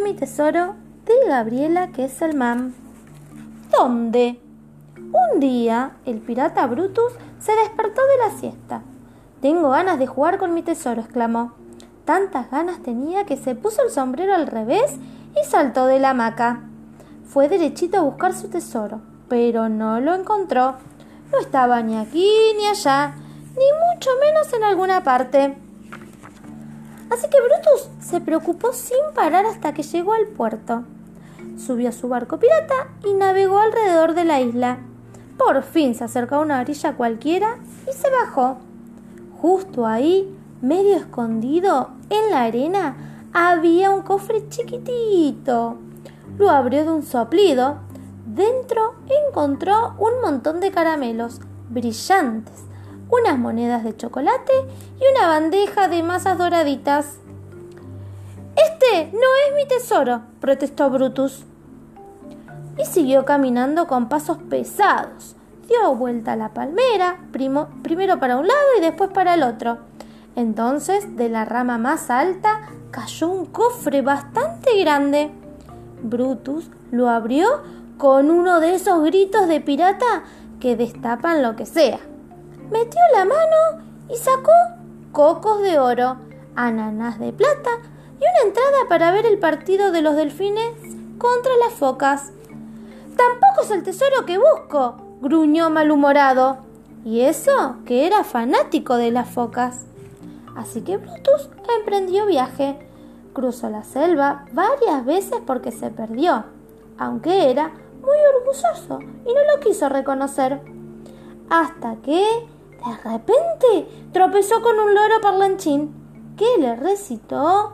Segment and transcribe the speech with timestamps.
[0.00, 0.74] mi tesoro?
[1.04, 2.74] de Gabriela Kesselman.
[3.70, 4.40] ¿Dónde?
[4.96, 8.82] Un día el pirata Brutus se despertó de la siesta.
[9.40, 11.52] Tengo ganas de jugar con mi tesoro, exclamó.
[12.04, 14.96] Tantas ganas tenía que se puso el sombrero al revés
[15.40, 16.60] y saltó de la hamaca.
[17.26, 20.76] Fue derechito a buscar su tesoro, pero no lo encontró.
[21.32, 23.14] No estaba ni aquí ni allá,
[23.56, 25.56] ni mucho menos en alguna parte.
[27.12, 30.84] Así que Brutus se preocupó sin parar hasta que llegó al puerto.
[31.58, 34.78] Subió a su barco pirata y navegó alrededor de la isla.
[35.36, 38.56] Por fin se acercó a una orilla cualquiera y se bajó.
[39.42, 42.96] Justo ahí, medio escondido en la arena,
[43.34, 45.76] había un cofre chiquitito.
[46.38, 47.76] Lo abrió de un soplido.
[48.24, 48.94] Dentro
[49.28, 52.64] encontró un montón de caramelos brillantes,
[53.12, 54.52] unas monedas de chocolate
[54.98, 57.18] y una bandeja de masas doraditas.
[58.56, 61.44] Este no es mi tesoro, protestó Brutus.
[62.78, 65.36] Y siguió caminando con pasos pesados.
[65.68, 69.78] Dio vuelta a la palmera, primero para un lado y después para el otro.
[70.34, 75.30] Entonces, de la rama más alta cayó un cofre bastante grande.
[76.02, 77.46] Brutus lo abrió
[77.98, 80.24] con uno de esos gritos de pirata
[80.60, 82.00] que destapan lo que sea.
[82.70, 84.52] Metió la mano y sacó
[85.12, 86.16] cocos de oro,
[86.56, 87.70] ananas de plata
[88.14, 90.74] y una entrada para ver el partido de los delfines
[91.18, 92.32] contra las focas.
[93.16, 96.58] Tampoco es el tesoro que busco, gruñó malhumorado.
[97.04, 99.86] Y eso que era fanático de las focas.
[100.56, 102.78] Así que Brutus emprendió viaje.
[103.32, 106.44] Cruzó la selva varias veces porque se perdió,
[106.98, 110.60] aunque era muy orgulloso y no lo quiso reconocer.
[111.48, 112.24] Hasta que,
[112.84, 115.92] de repente, tropezó con un loro parlanchín
[116.36, 117.72] que le recitó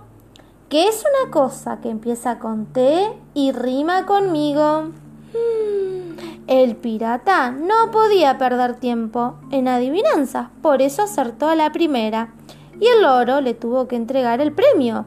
[0.68, 4.90] que es una cosa que empieza con T y rima conmigo.
[5.32, 6.16] Hmm,
[6.46, 12.34] el pirata no podía perder tiempo en adivinanzas, por eso acertó a la primera
[12.80, 15.06] y el loro le tuvo que entregar el premio.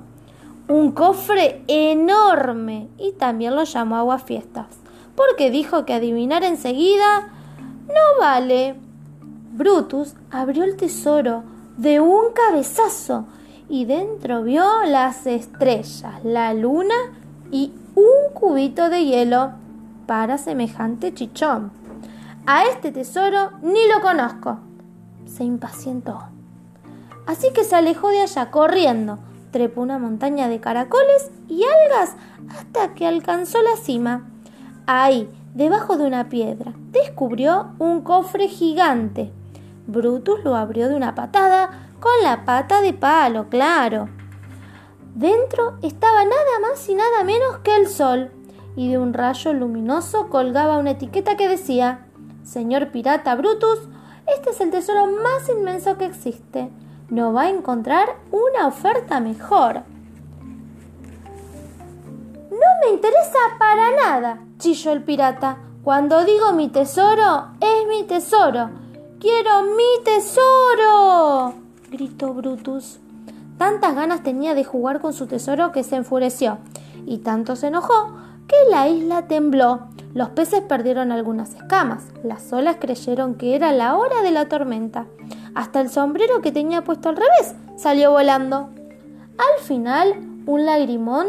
[0.67, 4.67] Un cofre enorme y también lo llamó aguafiestas,
[5.15, 7.27] porque dijo que adivinar enseguida
[7.87, 8.75] no vale.
[9.61, 11.43] Brutus abrió el tesoro
[11.77, 13.25] de un cabezazo
[13.69, 16.95] y dentro vio las estrellas, la luna
[17.51, 19.51] y un cubito de hielo
[20.07, 21.71] para semejante chichón.
[22.47, 24.57] A este tesoro ni lo conozco.
[25.27, 26.23] Se impacientó.
[27.27, 29.19] Así que se alejó de allá corriendo,
[29.51, 32.15] trepó una montaña de caracoles y algas
[32.49, 34.27] hasta que alcanzó la cima.
[34.87, 39.31] Ahí, debajo de una piedra, descubrió un cofre gigante.
[39.87, 41.69] Brutus lo abrió de una patada
[41.99, 44.09] con la pata de palo, claro.
[45.15, 48.31] Dentro estaba nada más y nada menos que el sol,
[48.75, 52.07] y de un rayo luminoso colgaba una etiqueta que decía
[52.43, 53.79] Señor pirata Brutus,
[54.35, 56.71] este es el tesoro más inmenso que existe
[57.11, 59.83] no va a encontrar una oferta mejor.
[62.49, 65.57] No me interesa para nada, chilló el pirata.
[65.83, 68.69] Cuando digo mi tesoro, es mi tesoro.
[69.21, 71.53] Quiero mi tesoro.
[71.91, 72.99] gritó Brutus.
[73.59, 76.57] Tantas ganas tenía de jugar con su tesoro que se enfureció,
[77.05, 78.15] y tanto se enojó
[78.47, 79.81] que la isla tembló.
[80.15, 85.05] Los peces perdieron algunas escamas, las olas creyeron que era la hora de la tormenta.
[85.53, 88.69] Hasta el sombrero que tenía puesto al revés salió volando.
[89.37, 90.15] Al final,
[90.47, 91.27] un lagrimón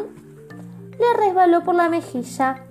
[0.98, 2.64] le resbaló por la mejilla.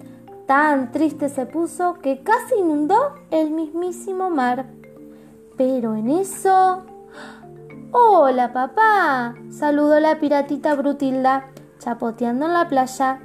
[0.47, 4.80] Tan triste se puso que casi inundó el mismísimo mar.
[5.57, 6.84] Pero en eso...
[7.94, 13.19] Hola, papá, saludó la piratita Brutilda, chapoteando en la playa.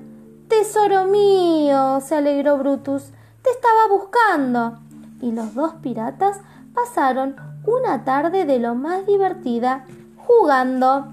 [0.48, 4.80] Tesoro mío, se alegró Brutus, te estaba buscando.
[5.20, 6.40] Y los dos piratas
[6.74, 9.84] pasaron una tarde de lo más divertida
[10.16, 11.12] jugando.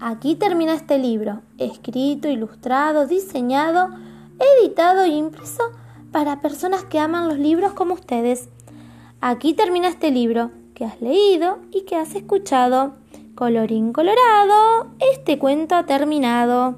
[0.00, 3.90] Aquí termina este libro, escrito, ilustrado, diseñado,
[4.38, 5.64] editado e impreso
[6.12, 8.48] para personas que aman los libros como ustedes.
[9.20, 12.94] Aquí termina este libro que has leído y que has escuchado.
[13.34, 16.76] Colorín colorado, este cuento ha terminado.